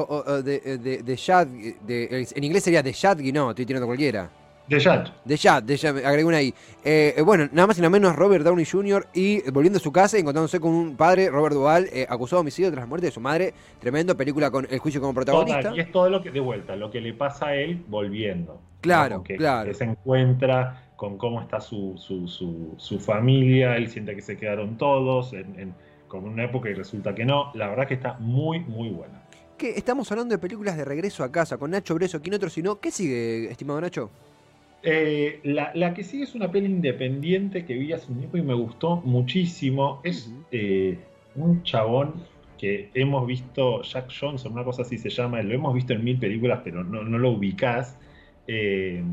de, 0.43 0.77
de, 0.77 1.03
de, 1.03 2.27
en 2.35 2.43
inglés 2.43 2.63
sería 2.63 2.83
de 2.83 2.91
Shadgy, 2.91 3.31
no, 3.31 3.51
estoy 3.51 3.65
tirando 3.65 3.85
cualquiera. 3.85 4.29
De 4.67 4.79
Jad. 4.79 5.09
De 5.23 5.37
Jad, 5.37 5.63
de 5.63 5.77
Jad, 5.77 5.97
agregué 5.97 6.25
una 6.25 6.37
ahí. 6.37 6.53
Eh, 6.83 7.13
eh, 7.17 7.21
bueno, 7.21 7.47
nada 7.51 7.67
más 7.67 7.77
y 7.77 7.81
nada 7.81 7.91
menos 7.91 8.15
Robert 8.15 8.43
Downey 8.43 8.65
Jr. 8.65 9.07
y 9.13 9.47
volviendo 9.51 9.77
a 9.77 9.79
su 9.79 9.91
casa, 9.91 10.17
encontrándose 10.17 10.59
con 10.59 10.71
un 10.71 10.95
padre, 10.95 11.29
Robert 11.29 11.53
Duvall, 11.53 11.87
eh, 11.93 12.07
acusado 12.09 12.37
de 12.37 12.41
homicidio 12.41 12.71
tras 12.71 12.83
la 12.83 12.87
muerte 12.87 13.07
de 13.07 13.11
su 13.11 13.19
madre. 13.19 13.53
Tremendo, 13.79 14.17
película 14.17 14.49
con 14.49 14.67
el 14.69 14.79
juicio 14.79 14.99
como 14.99 15.13
protagonista. 15.13 15.71
y 15.75 15.79
es 15.79 15.91
todo 15.91 16.09
lo 16.09 16.21
que, 16.23 16.31
de 16.31 16.39
vuelta, 16.39 16.75
lo 16.75 16.89
que 16.89 16.99
le 16.99 17.13
pasa 17.13 17.47
a 17.47 17.55
él 17.55 17.83
volviendo. 17.87 18.59
Claro, 18.81 19.23
claro. 19.23 19.69
Que 19.69 19.75
se 19.75 19.83
encuentra 19.83 20.89
con 20.95 21.17
cómo 21.17 21.41
está 21.41 21.59
su, 21.61 21.95
su, 21.97 22.99
familia, 22.99 23.75
él 23.77 23.89
siente 23.89 24.15
que 24.15 24.21
se 24.21 24.37
quedaron 24.37 24.77
todos 24.77 25.33
en, 25.33 25.59
en, 25.59 25.75
con 26.07 26.23
una 26.25 26.43
época 26.43 26.69
y 26.69 26.73
resulta 26.73 27.13
que 27.13 27.25
no. 27.25 27.51
La 27.53 27.67
verdad 27.67 27.87
que 27.87 27.95
está 27.95 28.13
muy, 28.19 28.61
muy 28.61 28.89
buena. 28.89 29.21
¿Qué? 29.57 29.71
Estamos 29.71 30.11
hablando 30.11 30.33
de 30.33 30.39
películas 30.39 30.75
de 30.75 30.85
regreso 30.85 31.23
a 31.23 31.31
casa 31.31 31.57
con 31.57 31.71
Nacho 31.71 31.95
Breso, 31.95 32.21
¿quién 32.21 32.35
otro 32.35 32.49
sino? 32.49 32.79
¿Qué 32.79 32.91
sigue, 32.91 33.49
estimado 33.49 33.79
Nacho? 33.79 34.09
Eh, 34.87 35.39
la, 35.43 35.93
que 35.95 36.03
sigue 36.03 36.23
es 36.23 36.35
una 36.35 36.51
peli 36.51 36.67
independiente 36.67 37.65
que 37.65 37.73
vi 37.73 37.91
hace 37.91 38.11
un 38.11 38.19
tiempo 38.19 38.37
y 38.37 38.43
me 38.43 38.53
gustó 38.53 38.97
muchísimo. 38.97 39.99
Es 40.03 40.31
eh, 40.51 40.99
un 41.35 41.63
chabón 41.63 42.13
que 42.59 42.91
hemos 42.93 43.25
visto, 43.25 43.81
Jack 43.81 44.11
Johnson, 44.17 44.53
una 44.53 44.63
cosa 44.63 44.83
así 44.83 44.99
se 44.99 45.09
llama, 45.09 45.41
lo 45.41 45.55
hemos 45.55 45.73
visto 45.73 45.93
en 45.93 46.03
mil 46.03 46.19
películas, 46.19 46.61
pero 46.63 46.83
no, 46.83 47.01
lo 47.03 47.31
ubicás. 47.31 47.97
Eh, 48.47 49.03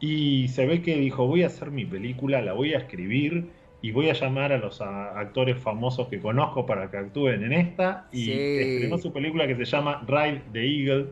y 0.00 0.48
se 0.48 0.66
ve 0.66 0.80
que 0.80 0.96
dijo, 0.96 1.26
voy 1.26 1.42
a 1.42 1.48
hacer 1.48 1.70
mi 1.70 1.84
película, 1.84 2.40
la 2.40 2.54
voy 2.54 2.72
a 2.72 2.78
escribir 2.78 3.50
y 3.82 3.90
voy 3.90 4.08
a 4.08 4.14
llamar 4.14 4.52
a 4.52 4.58
los 4.58 4.80
actores 4.80 5.58
famosos 5.58 6.08
que 6.08 6.20
conozco 6.20 6.64
para 6.64 6.90
que 6.90 6.96
actúen 6.96 7.44
en 7.44 7.52
esta. 7.52 8.08
Y 8.12 8.30
estrenó 8.30 8.96
su 8.96 9.12
película 9.12 9.46
que 9.46 9.56
se 9.56 9.66
llama 9.66 10.02
Ride 10.08 10.42
the 10.52 10.64
Eagle 10.64 11.08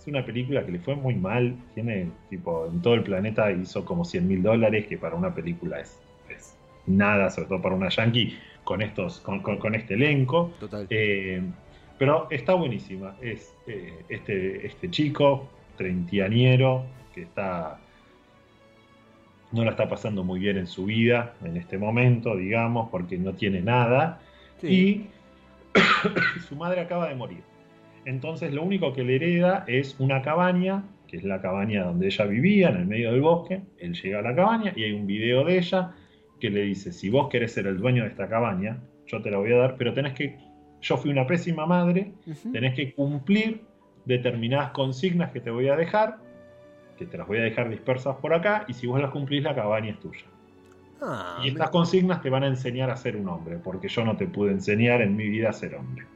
es 0.00 0.06
una 0.06 0.24
película 0.24 0.64
que 0.64 0.72
le 0.72 0.78
fue 0.78 0.94
muy 0.94 1.14
mal. 1.14 1.54
Tiene, 1.74 2.08
tipo, 2.30 2.66
en 2.66 2.80
todo 2.80 2.94
el 2.94 3.02
planeta 3.02 3.52
hizo 3.52 3.84
como 3.84 4.04
100 4.04 4.26
mil 4.26 4.42
dólares, 4.42 4.86
que 4.86 4.96
para 4.96 5.14
una 5.14 5.34
película 5.34 5.80
es, 5.80 6.00
nada, 6.86 7.30
sobre 7.30 7.48
todo 7.48 7.60
para 7.60 7.74
una 7.74 7.90
yankee, 7.90 8.38
con, 8.64 8.80
estos, 8.80 9.20
con, 9.20 9.74
este 9.74 9.94
elenco. 9.94 10.52
Total. 10.58 10.86
Eh, 10.88 11.42
pero 11.98 12.28
está 12.30 12.54
buenísima. 12.54 13.14
Es 13.20 13.54
eh, 13.66 13.92
este, 14.08 14.66
este 14.66 14.90
chico, 14.90 15.48
treintianiero, 15.76 16.84
que 17.14 17.22
está 17.22 17.78
no 19.52 19.64
la 19.64 19.72
está 19.72 19.88
pasando 19.88 20.22
muy 20.22 20.38
bien 20.38 20.58
en 20.58 20.66
su 20.68 20.84
vida 20.84 21.34
en 21.44 21.56
este 21.56 21.76
momento, 21.76 22.36
digamos, 22.36 22.88
porque 22.90 23.18
no 23.18 23.34
tiene 23.34 23.60
nada. 23.60 24.20
Y 24.62 25.06
su 26.48 26.56
madre 26.56 26.80
acaba 26.80 27.08
de 27.08 27.16
morir. 27.16 27.49
Entonces 28.04 28.52
lo 28.52 28.62
único 28.62 28.92
que 28.92 29.04
le 29.04 29.16
hereda 29.16 29.64
es 29.66 29.96
una 29.98 30.22
cabaña, 30.22 30.84
que 31.06 31.16
es 31.16 31.24
la 31.24 31.40
cabaña 31.40 31.84
donde 31.84 32.06
ella 32.06 32.24
vivía, 32.24 32.68
en 32.70 32.76
el 32.76 32.86
medio 32.86 33.12
del 33.12 33.20
bosque. 33.20 33.62
Él 33.78 33.94
llega 33.94 34.20
a 34.20 34.22
la 34.22 34.34
cabaña 34.34 34.72
y 34.74 34.84
hay 34.84 34.92
un 34.92 35.06
video 35.06 35.44
de 35.44 35.58
ella 35.58 35.92
que 36.40 36.50
le 36.50 36.62
dice, 36.62 36.92
si 36.92 37.10
vos 37.10 37.28
querés 37.28 37.52
ser 37.52 37.66
el 37.66 37.78
dueño 37.78 38.02
de 38.02 38.08
esta 38.08 38.28
cabaña, 38.28 38.80
yo 39.06 39.20
te 39.20 39.30
la 39.30 39.38
voy 39.38 39.52
a 39.52 39.56
dar, 39.56 39.76
pero 39.76 39.92
tenés 39.92 40.14
que, 40.14 40.38
yo 40.80 40.96
fui 40.96 41.10
una 41.10 41.26
pésima 41.26 41.66
madre, 41.66 42.12
tenés 42.52 42.74
que 42.74 42.94
cumplir 42.94 43.62
determinadas 44.06 44.70
consignas 44.70 45.30
que 45.32 45.40
te 45.40 45.50
voy 45.50 45.68
a 45.68 45.76
dejar, 45.76 46.18
que 46.96 47.06
te 47.06 47.18
las 47.18 47.26
voy 47.26 47.38
a 47.38 47.42
dejar 47.42 47.68
dispersas 47.68 48.16
por 48.16 48.32
acá, 48.32 48.64
y 48.68 48.72
si 48.72 48.86
vos 48.86 49.00
las 49.00 49.10
cumplís, 49.10 49.42
la 49.42 49.54
cabaña 49.54 49.90
es 49.90 50.00
tuya. 50.00 50.24
Ah, 51.02 51.40
y 51.44 51.48
estas 51.48 51.70
consignas 51.70 52.22
te 52.22 52.30
van 52.30 52.44
a 52.44 52.46
enseñar 52.46 52.90
a 52.90 52.96
ser 52.96 53.16
un 53.16 53.28
hombre, 53.28 53.58
porque 53.62 53.88
yo 53.88 54.04
no 54.04 54.16
te 54.16 54.26
pude 54.26 54.52
enseñar 54.52 55.02
en 55.02 55.16
mi 55.16 55.28
vida 55.28 55.50
a 55.50 55.52
ser 55.52 55.74
hombre. 55.74 56.06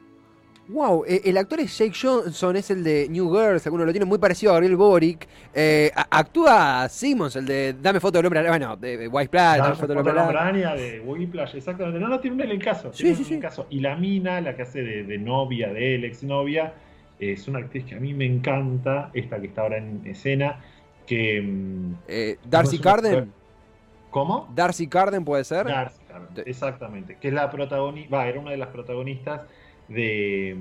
Wow, 0.66 1.04
eh, 1.06 1.20
el 1.24 1.36
actor 1.36 1.60
es 1.60 1.76
Jake 1.76 1.92
Johnson, 2.00 2.56
es 2.56 2.70
el 2.70 2.82
de 2.82 3.06
New 3.10 3.30
Girls, 3.30 3.66
alguno 3.66 3.84
lo 3.84 3.92
tiene 3.92 4.06
muy 4.06 4.18
parecido 4.18 4.52
a 4.52 4.54
Gabriel 4.54 4.76
Boric. 4.76 5.28
Eh, 5.52 5.90
actúa 6.10 6.88
Simmons, 6.88 7.36
el 7.36 7.44
de 7.44 7.74
Dame 7.74 8.00
foto 8.00 8.16
del 8.18 8.26
hombre 8.26 8.48
bueno, 8.48 8.74
de 8.76 9.06
White 9.06 9.28
Plash, 9.28 9.58
Dame 9.58 9.74
foto 9.74 9.88
del 9.88 9.98
hombre 9.98 10.20
araña, 10.20 10.74
de 10.74 11.00
Whiplash, 11.00 11.56
exactamente. 11.56 12.00
No, 12.00 12.08
no, 12.08 12.18
tiene 12.18 12.50
un 12.50 12.58
caso. 12.60 12.92
Sí, 12.94 13.14
sí, 13.14 13.24
sí. 13.24 13.38
caso. 13.38 13.66
Y 13.68 13.80
la 13.80 13.96
mina, 13.96 14.40
la 14.40 14.56
que 14.56 14.62
hace 14.62 14.82
de, 14.82 15.18
novia 15.18 15.70
de 15.70 15.96
él, 15.96 16.04
exnovia, 16.04 16.72
es 17.18 17.46
una 17.46 17.58
actriz 17.58 17.84
que 17.84 17.96
a 17.96 18.00
mí 18.00 18.14
me 18.14 18.24
encanta, 18.24 19.10
esta 19.12 19.38
que 19.40 19.48
está 19.48 19.62
ahora 19.62 19.76
en 19.76 20.00
escena, 20.06 20.60
que... 21.06 21.42
Mm, 21.42 21.94
eh, 22.08 22.38
Darcy 22.48 22.78
Carden. 22.78 23.30
¿Cómo? 24.10 24.48
Darcy 24.54 24.86
Carden 24.86 25.26
puede 25.26 25.44
ser. 25.44 25.66
Darcy 25.66 26.00
Carden, 26.08 26.44
exactamente. 26.46 27.18
Que 27.20 27.28
es 27.28 27.34
la 27.34 27.50
protagonista, 27.50 28.16
va, 28.16 28.26
era 28.26 28.40
una 28.40 28.52
de 28.52 28.56
las 28.56 28.68
protagonistas 28.68 29.42
de, 29.88 30.56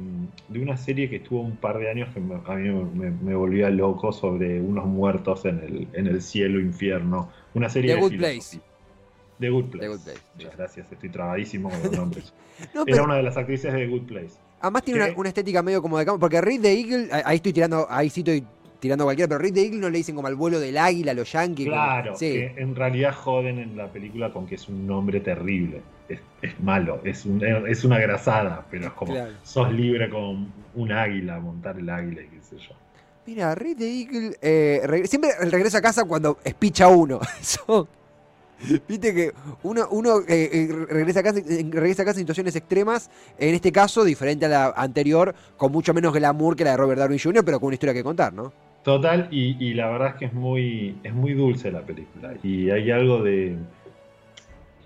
una 0.49 0.77
serie 0.77 1.09
que 1.09 1.17
estuvo 1.17 1.41
un 1.41 1.55
par 1.55 1.79
de 1.79 1.89
años 1.89 2.09
que 2.13 2.19
a 2.19 2.55
mí 2.55 2.69
me, 2.69 3.35
volvía 3.35 3.69
loco 3.69 4.11
sobre 4.11 4.59
unos 4.59 4.85
muertos 4.85 5.45
en 5.45 5.59
el, 5.59 5.87
en 5.93 6.07
el 6.07 6.21
cielo 6.21 6.59
infierno. 6.59 7.29
Una 7.53 7.69
serie 7.69 7.95
The 7.95 8.01
Good 8.01 8.17
Place. 8.17 8.59
The 9.39 9.49
Good 9.49 9.65
Place. 9.65 10.19
Muchas 10.35 10.57
gracias, 10.57 10.91
estoy 10.91 11.09
trabadísimo 11.09 11.69
con 11.69 11.83
los 11.83 11.91
nombres. 11.97 12.33
Era 12.85 13.03
una 13.03 13.15
de 13.15 13.23
las 13.23 13.37
actrices 13.37 13.73
de 13.73 13.79
The 13.79 13.87
Good 13.87 14.03
Place. 14.03 14.35
Además 14.61 14.83
tiene 14.83 15.13
una, 15.15 15.29
estética 15.29 15.61
medio 15.61 15.81
como 15.81 15.97
de 15.97 16.05
campo, 16.05 16.19
porque 16.19 16.39
Reed 16.39 16.61
the 16.61 16.73
Eagle, 16.73 17.09
ahí 17.25 17.35
estoy 17.35 17.51
tirando, 17.51 17.85
ahí 17.89 18.09
sí 18.09 18.21
estoy 18.21 18.45
tirando 18.83 19.05
cualquiera, 19.05 19.29
pero 19.29 19.53
the 19.53 19.63
Eagle 19.63 19.79
no 19.79 19.89
le 19.89 19.97
dicen 19.97 20.13
como 20.13 20.27
al 20.27 20.35
vuelo 20.35 20.59
del 20.59 20.77
águila, 20.77 21.13
los 21.13 21.31
yankees. 21.31 21.67
Claro, 21.67 22.15
en 22.19 22.75
realidad 22.75 23.15
joden 23.15 23.57
en 23.57 23.77
la 23.77 23.87
película 23.87 24.31
con 24.33 24.45
que 24.45 24.55
es 24.55 24.67
un 24.67 24.85
nombre 24.85 25.21
terrible 25.21 25.81
es, 26.41 26.59
malo, 26.59 26.99
es, 27.03 27.25
es 27.67 27.83
una 27.85 27.97
grasada, 27.99 28.65
pero 28.69 28.87
es 28.87 28.93
como 28.93 29.15
sos 29.43 29.71
libre 29.71 30.09
con 30.09 30.51
un 30.75 30.91
águila, 30.91 31.39
montar 31.39 31.79
el 31.79 31.89
águila 31.89 32.21
y 32.21 32.27
qué 32.27 32.41
sé 32.41 32.57
yo. 32.57 32.75
Mira, 33.25 33.55
the 33.55 34.01
Eagle 34.01 34.37
eh, 34.41 35.03
siempre 35.05 35.31
regresa 35.39 35.77
a 35.77 35.81
casa 35.81 36.03
cuando 36.03 36.39
espicha 36.43 36.89
uno. 36.89 37.21
Viste 38.87 39.13
que 39.13 39.33
uno, 39.63 39.87
uno 39.91 40.19
eh, 40.27 40.49
eh, 40.53 40.85
regresa, 40.89 41.19
a 41.19 41.23
casa, 41.23 41.39
regresa 41.41 42.03
a 42.03 42.05
casa 42.05 42.19
en 42.19 42.23
situaciones 42.23 42.55
extremas, 42.55 43.09
en 43.37 43.55
este 43.55 43.71
caso 43.71 44.03
diferente 44.03 44.45
a 44.45 44.49
la 44.49 44.65
anterior, 44.75 45.33
con 45.57 45.71
mucho 45.71 45.93
menos 45.93 46.13
glamour 46.13 46.55
que 46.55 46.63
la 46.63 46.71
de 46.71 46.77
Robert 46.77 46.99
Downey 46.99 47.19
Jr., 47.19 47.43
pero 47.43 47.59
con 47.59 47.67
una 47.67 47.75
historia 47.75 47.93
que 47.93 48.03
contar, 48.03 48.33
¿no? 48.33 48.53
Total, 48.83 49.29
y, 49.31 49.55
y 49.65 49.73
la 49.73 49.89
verdad 49.89 50.09
es 50.09 50.15
que 50.15 50.25
es 50.25 50.33
muy, 50.33 50.97
es 51.03 51.13
muy 51.13 51.33
dulce 51.33 51.71
la 51.71 51.81
película. 51.81 52.33
Y 52.43 52.69
hay 52.69 52.91
algo 52.91 53.23
de, 53.23 53.57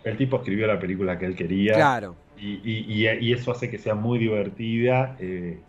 el 0.08 0.18
tipo 0.18 0.38
escribió 0.38 0.68
la 0.68 0.80
película 0.80 1.18
que 1.18 1.26
él 1.26 1.36
quería. 1.36 1.74
Claro. 1.74 2.16
Y, 2.40 3.06
eso 3.32 3.52
hace 3.52 3.70
que 3.70 3.78
sea 3.80 3.96
muy 3.96 4.20
divertida 4.20 5.16
eh, 5.20 5.60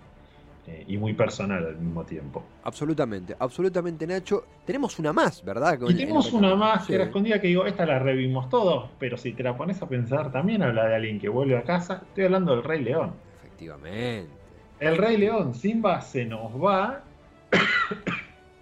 eh, 0.66 0.85
y 0.87 0.99
muy 0.99 1.14
personal 1.14 1.64
al 1.66 1.78
mismo 1.78 2.04
tiempo. 2.04 2.44
Absolutamente, 2.64 3.35
absolutamente, 3.38 4.06
Nacho. 4.06 4.44
Tenemos 4.66 4.99
una 4.99 5.12
más, 5.12 5.42
¿verdad? 5.42 5.78
Y 5.88 5.94
tenemos 5.94 6.32
una 6.32 6.54
más 6.54 6.87
que 6.87 6.94
era 6.94 7.04
escondida 7.04 7.40
que 7.40 7.49
digo, 7.49 7.64
esta 7.64 7.87
la 7.87 7.99
revimos 7.99 8.50
todos, 8.50 8.90
pero 8.99 9.16
si 9.16 9.32
te 9.32 9.42
la 9.42 9.56
pones 9.56 9.80
a 9.80 9.88
pensar, 9.88 10.30
también 10.30 10.62
habla 10.62 10.87
de 10.87 10.97
alguien 10.97 11.18
que 11.18 11.30
vuelve 11.30 11.56
a 11.56 11.62
casa. 11.62 12.02
Estoy 12.08 12.25
hablando 12.25 12.54
del 12.54 12.64
Rey 12.64 12.82
León. 12.85 13.14
Efectivamente. 13.42 14.30
El 14.78 14.97
Rey 14.99 15.16
León, 15.16 15.54
Simba 15.54 16.02
se 16.02 16.26
nos 16.26 16.52
va 16.62 17.02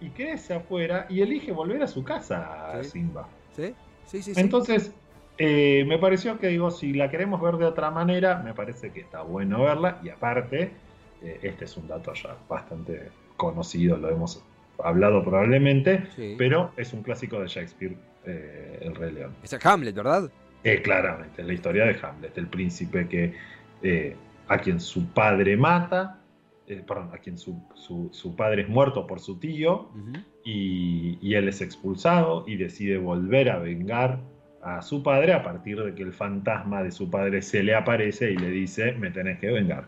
y 0.00 0.10
crece 0.10 0.54
afuera 0.54 1.06
y 1.08 1.20
elige 1.20 1.52
volver 1.52 1.82
a 1.82 1.86
su 1.86 2.04
casa, 2.04 2.82
Simba. 2.82 3.28
Sí, 3.54 3.74
sí, 4.04 4.22
sí. 4.22 4.32
Entonces, 4.36 4.92
eh, 5.38 5.84
me 5.86 5.98
pareció 5.98 6.38
que, 6.38 6.48
digo, 6.48 6.70
si 6.70 6.92
la 6.92 7.10
queremos 7.10 7.40
ver 7.40 7.56
de 7.56 7.66
otra 7.66 7.90
manera, 7.90 8.38
me 8.42 8.54
parece 8.54 8.90
que 8.90 9.00
está 9.00 9.22
bueno 9.22 9.62
verla. 9.62 9.98
Y 10.02 10.08
aparte, 10.08 10.70
eh, 11.22 11.38
este 11.42 11.64
es 11.64 11.76
un 11.76 11.88
dato 11.88 12.12
ya 12.14 12.36
bastante 12.48 13.10
conocido, 13.36 13.96
lo 13.96 14.10
hemos 14.10 14.42
hablado 14.82 15.24
probablemente, 15.24 16.06
pero 16.36 16.72
es 16.76 16.92
un 16.92 17.02
clásico 17.02 17.40
de 17.40 17.48
Shakespeare, 17.48 17.96
eh, 18.26 18.78
El 18.82 18.94
Rey 18.94 19.12
León. 19.12 19.34
Es 19.42 19.54
Hamlet, 19.64 19.94
¿verdad? 19.94 20.30
claramente, 20.82 21.42
es 21.42 21.46
la 21.46 21.52
historia 21.52 21.84
de 21.84 21.96
Hamlet, 22.02 22.36
el 22.36 22.48
príncipe 22.48 23.06
que 23.06 24.16
a 24.48 24.58
quien 24.58 24.80
su 24.80 25.06
padre 25.10 25.56
mata, 25.56 26.18
perdón, 26.86 27.10
a 27.12 27.18
quien 27.18 27.38
su, 27.38 27.62
su, 27.74 28.36
padre 28.36 28.62
es 28.62 28.68
muerto 28.68 29.06
por 29.06 29.20
su 29.20 29.38
tío, 29.38 29.90
y, 30.44 31.18
y 31.20 31.34
él 31.34 31.48
es 31.48 31.60
expulsado 31.60 32.44
y 32.46 32.56
decide 32.56 32.98
volver 32.98 33.50
a 33.50 33.58
vengar 33.58 34.20
a 34.66 34.82
su 34.82 35.02
padre 35.02 35.32
a 35.32 35.44
partir 35.44 35.80
de 35.80 35.94
que 35.94 36.02
el 36.02 36.12
fantasma 36.12 36.82
de 36.82 36.90
su 36.90 37.08
padre 37.08 37.40
se 37.40 37.62
le 37.62 37.74
aparece 37.74 38.32
y 38.32 38.36
le 38.36 38.50
dice, 38.50 38.92
me 38.92 39.10
tenés 39.10 39.38
que 39.38 39.46
vengar. 39.46 39.84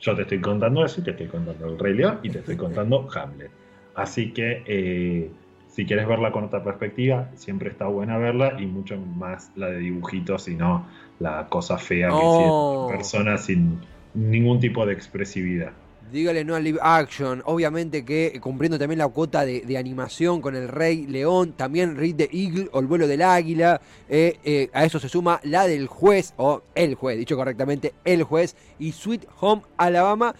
Yo 0.00 0.14
te 0.14 0.22
estoy 0.22 0.40
contando 0.40 0.84
eso 0.84 1.00
y 1.00 1.04
te 1.04 1.12
estoy 1.12 1.28
contando 1.28 1.66
el 1.66 1.78
Rey 1.78 1.94
León 1.94 2.20
y 2.22 2.30
te 2.30 2.40
estoy 2.40 2.56
contando 2.56 3.08
Hamlet. 3.14 3.50
Así 3.94 4.32
que 4.32 4.62
eh, 4.66 5.30
si 5.66 5.86
quieres 5.86 6.06
verla 6.06 6.30
con 6.30 6.44
otra 6.44 6.62
perspectiva, 6.62 7.30
siempre 7.34 7.70
está 7.70 7.86
buena 7.86 8.18
verla 8.18 8.60
y 8.60 8.66
mucho 8.66 8.96
más 8.98 9.50
la 9.56 9.70
de 9.70 9.78
dibujitos 9.78 10.46
y 10.48 10.54
no 10.54 10.86
la 11.20 11.46
cosa 11.48 11.78
fea 11.78 12.08
que 12.08 12.14
oh. 12.14 12.86
persona 12.90 13.38
sin 13.38 13.80
ningún 14.14 14.60
tipo 14.60 14.84
de 14.86 14.92
expresividad. 14.92 15.72
Dígale 16.10 16.44
no 16.44 16.54
al 16.54 16.64
live 16.64 16.78
action. 16.80 17.42
Obviamente 17.44 18.04
que 18.04 18.38
cumpliendo 18.40 18.78
también 18.78 18.98
la 18.98 19.08
cuota 19.08 19.44
de, 19.44 19.76
animación 19.76 20.40
con 20.40 20.56
el 20.56 20.68
Rey 20.68 21.06
León, 21.06 21.52
también 21.52 21.96
Read 21.96 22.16
the 22.16 22.30
Eagle 22.32 22.68
o 22.72 22.80
el 22.80 22.86
vuelo 22.86 23.06
del 23.06 23.22
águila. 23.22 23.80
Eh, 24.08 24.38
eh, 24.44 24.70
a 24.72 24.84
eso 24.84 24.98
se 24.98 25.08
suma 25.08 25.40
la 25.42 25.66
del 25.66 25.86
juez, 25.86 26.32
o 26.36 26.62
el 26.74 26.94
juez, 26.94 27.18
dicho 27.18 27.36
correctamente, 27.36 27.92
el 28.04 28.22
juez, 28.22 28.56
y 28.78 28.92
Sweet 28.92 29.26
Home 29.40 29.62
Alabama. 29.76 30.34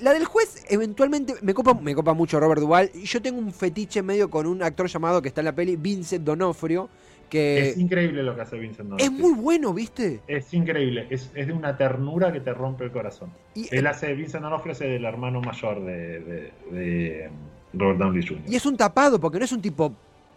la 0.00 0.12
del 0.12 0.24
juez 0.24 0.64
eventualmente 0.68 1.34
me 1.42 1.54
copa, 1.54 1.74
me 1.74 1.94
copa 1.94 2.14
mucho 2.14 2.38
Robert 2.38 2.60
Duvall. 2.60 2.90
Y 2.94 3.04
yo 3.04 3.20
tengo 3.20 3.38
un 3.38 3.52
fetiche 3.52 4.02
medio 4.02 4.30
con 4.30 4.46
un 4.46 4.62
actor 4.62 4.86
llamado 4.86 5.20
que 5.20 5.28
está 5.28 5.40
en 5.40 5.46
la 5.46 5.54
peli, 5.54 5.76
Vincent 5.76 6.24
Donofrio 6.24 6.88
es 7.32 7.78
increíble 7.78 8.22
lo 8.22 8.34
que 8.34 8.42
hace 8.42 8.58
Vincent 8.58 8.88
D'Onofrio. 8.88 9.10
Es 9.10 9.12
muy 9.12 9.34
bueno, 9.34 9.74
¿viste? 9.74 10.20
Es 10.26 10.52
increíble. 10.54 11.06
Es, 11.10 11.32
de 11.32 11.52
una 11.52 11.76
ternura 11.76 12.32
que 12.32 12.40
te 12.40 12.52
rompe 12.54 12.84
el 12.84 12.90
corazón. 12.90 13.30
Él 13.54 13.86
hace, 13.86 14.14
Vincent 14.14 14.42
D'Onofrio 14.42 14.72
hace 14.72 14.86
del 14.86 15.04
hermano 15.04 15.40
mayor 15.40 15.84
de, 15.84 17.30
Robert 17.72 17.98
Downey 17.98 18.26
Jr. 18.26 18.42
Y 18.48 18.56
es 18.56 18.66
un 18.66 18.76
tapado, 18.76 19.20
porque 19.20 19.38
no 19.38 19.44
es 19.44 19.52
un 19.52 19.60
tipo 19.60 19.92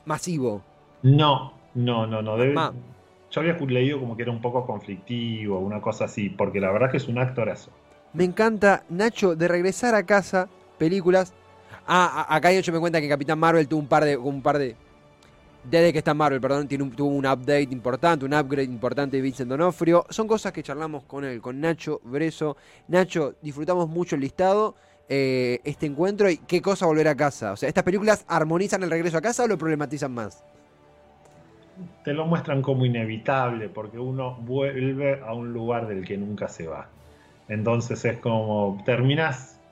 masivo. 0.06 0.62
No, 1.04 1.54
no, 1.76 2.06
no, 2.08 2.22
no. 2.22 2.38
Yo 3.32 3.40
había 3.40 3.54
leído 3.54 4.00
como 4.00 4.18
que 4.18 4.24
era 4.24 4.32
un 4.32 4.42
poco 4.42 4.66
conflictivo, 4.66 5.60
una 5.60 5.80
cosa 5.80 6.06
así, 6.06 6.30
porque 6.30 6.60
la 6.60 6.72
verdad 6.72 6.90
es 6.90 6.92
que 6.92 6.98
es 6.98 7.08
un 7.08 7.18
actorazo. 7.18 7.72
Me 8.14 8.26
encanta, 8.26 8.84
Nacho, 8.90 9.36
de 9.36 9.48
regresar 9.48 9.96
a 9.96 10.06
casa, 10.06 10.50
películas. 10.78 11.34
Ah, 11.88 12.28
acá 12.30 12.52
hecho 12.52 12.74
me 12.74 12.80
cuenta 12.80 13.00
que 13.00 13.08
Capitán 13.08 13.40
Marvel 13.40 13.68
tuvo 13.68 13.80
un 13.80 13.88
par 13.88 14.04
de, 14.04 14.18
un 14.18 14.42
par 14.42 14.58
de 14.58 14.76
desde 15.64 15.92
que 15.92 16.00
está 16.00 16.14
Marvel, 16.14 16.42
perdón, 16.42 16.68
tuvo 16.68 17.10
un 17.10 17.26
update 17.26 17.70
importante, 17.72 18.26
un 18.26 18.34
upgrade 18.34 18.66
importante 18.66 19.18
de 19.18 19.24
Vincent 19.24 19.50
Donofrio. 19.50 20.06
Son 20.10 20.28
cosas 20.28 20.52
que 20.52 20.64
charlamos 20.64 21.04
con 21.04 21.24
él, 21.24 21.42
con 21.42 21.60
Nacho 21.62 22.02
Breso. 22.04 22.58
Nacho, 22.88 23.36
disfrutamos 23.42 23.88
mucho 23.88 24.16
el 24.16 24.22
listado, 24.22 24.76
eh, 25.08 25.60
este 25.64 25.86
encuentro 25.86 26.30
y 26.30 26.38
qué 26.38 26.62
cosa 26.62 26.86
volver 26.86 27.08
a 27.08 27.16
casa. 27.16 27.52
O 27.52 27.58
sea, 27.58 27.70
¿estas 27.70 27.84
películas 27.84 28.26
armonizan 28.28 28.82
el 28.84 28.90
regreso 28.90 29.18
a 29.18 29.22
casa 29.22 29.44
o 29.44 29.48
lo 29.48 29.58
problematizan 29.58 30.12
más? 30.12 30.44
Te 32.04 32.14
lo 32.14 32.26
muestran 32.26 32.62
como 32.62 32.86
inevitable, 32.86 33.70
porque 33.70 34.00
uno 34.00 34.38
vuelve 34.42 35.20
a 35.22 35.34
un 35.34 35.54
lugar 35.54 35.88
del 35.88 36.06
que 36.06 36.18
nunca 36.18 36.48
se 36.48 36.68
va. 36.68 36.88
Entonces 37.48 38.04
es 38.06 38.18
como, 38.20 38.82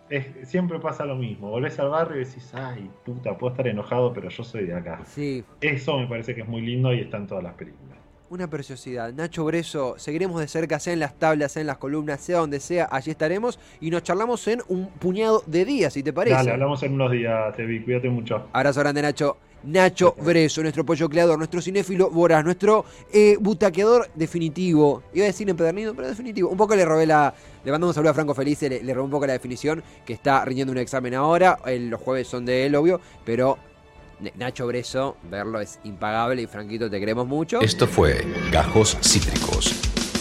terminas 0.09 0.49
siempre 0.49 0.79
pasa 0.79 1.05
lo 1.05 1.15
mismo. 1.15 1.49
Volvés 1.49 1.79
al 1.79 1.89
barrio 1.89 2.21
y 2.21 2.25
decís, 2.25 2.51
ay, 2.53 2.89
puta, 3.05 3.37
puedo 3.37 3.53
estar 3.53 3.67
enojado, 3.67 4.13
pero 4.13 4.29
yo 4.29 4.43
soy 4.43 4.65
de 4.65 4.73
acá. 4.73 5.01
Sí. 5.05 5.43
Eso 5.61 5.97
me 5.97 6.07
parece 6.07 6.35
que 6.35 6.41
es 6.41 6.47
muy 6.47 6.61
lindo 6.61 6.93
y 6.93 7.01
está 7.01 7.17
en 7.17 7.27
todas 7.27 7.43
las 7.43 7.53
películas. 7.53 7.97
Una 8.29 8.47
preciosidad. 8.47 9.11
Nacho 9.11 9.43
Breso, 9.43 9.95
seguiremos 9.97 10.39
de 10.39 10.47
cerca, 10.47 10.79
sea 10.79 10.93
en 10.93 10.99
las 10.99 11.17
tablas, 11.17 11.53
sea 11.53 11.61
en 11.61 11.67
las 11.67 11.77
columnas, 11.77 12.21
sea 12.21 12.37
donde 12.37 12.59
sea, 12.59 12.87
allí 12.91 13.09
estaremos 13.09 13.59
y 13.81 13.89
nos 13.89 14.03
charlamos 14.03 14.47
en 14.47 14.61
un 14.67 14.87
puñado 14.87 15.41
de 15.47 15.65
días, 15.65 15.93
si 15.93 16.03
te 16.03 16.13
parece. 16.13 16.35
Dale, 16.35 16.51
hablamos 16.51 16.83
en 16.83 16.93
unos 16.93 17.11
días, 17.11 17.55
Tevi, 17.55 17.81
cuídate 17.81 18.09
mucho. 18.09 18.47
Abrazo 18.53 18.81
grande, 18.81 19.01
Nacho. 19.01 19.37
Nacho 19.63 20.15
Breso, 20.21 20.61
nuestro 20.61 20.85
pollo 20.85 21.09
creador, 21.09 21.37
nuestro 21.37 21.61
cinéfilo 21.61 22.09
voraz, 22.09 22.43
nuestro 22.43 22.85
eh, 23.11 23.37
butaqueador 23.39 24.09
definitivo. 24.15 25.03
Iba 25.13 25.25
a 25.25 25.27
decir 25.27 25.49
empedernido, 25.49 25.93
pero 25.93 26.07
definitivo. 26.07 26.49
Un 26.49 26.57
poco 26.57 26.75
le 26.75 26.85
robé 26.85 27.05
la. 27.05 27.33
Le 27.63 27.71
mando 27.71 27.87
un 27.87 27.93
saludo 27.93 28.11
a 28.11 28.13
Franco 28.13 28.33
Felice, 28.33 28.69
le, 28.69 28.93
robé 28.93 29.03
un 29.03 29.11
poco 29.11 29.27
la 29.27 29.33
definición, 29.33 29.83
que 30.05 30.13
está 30.13 30.45
rindiendo 30.45 30.71
un 30.71 30.77
examen 30.77 31.13
ahora. 31.13 31.59
los 31.65 31.99
jueves 31.99 32.27
son 32.27 32.45
de 32.45 32.65
él, 32.65 32.75
obvio, 32.75 33.01
pero 33.25 33.57
Nacho 34.35 34.67
Breso, 34.67 35.17
verlo 35.29 35.59
es 35.59 35.79
impagable 35.83 36.41
y 36.41 36.47
Franquito, 36.47 36.89
te 36.89 36.99
queremos 36.99 37.27
mucho. 37.27 37.61
Esto 37.61 37.87
fue 37.87 38.25
Gajos 38.51 38.97
Cítricos. 39.01 39.73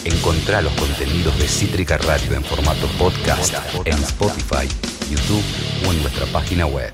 Encontrá 0.05 0.61
los 0.61 0.73
contenidos 0.73 1.37
de 1.37 1.47
Cítrica 1.47 1.97
Radio 1.97 2.33
en 2.33 2.43
formato 2.43 2.87
podcast 2.97 3.53
en 3.85 3.93
Spotify, 3.95 4.67
YouTube 5.09 5.43
o 5.87 5.91
en 5.91 6.01
nuestra 6.01 6.25
página 6.27 6.65
web. 6.65 6.91